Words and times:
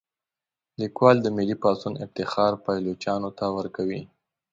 لیکوال 0.81 1.17
د 1.21 1.27
ملي 1.37 1.55
پاڅون 1.63 1.93
افتخار 2.05 2.51
پایلوچانو 2.65 3.29
ته 3.37 3.45
ورکوي. 3.57 4.01